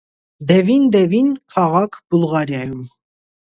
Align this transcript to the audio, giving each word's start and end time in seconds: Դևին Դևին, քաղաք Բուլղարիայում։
Դևին 0.51 0.87
Դևին, 0.95 1.29
քաղաք 1.57 2.03
Բուլղարիայում։ 2.11 2.85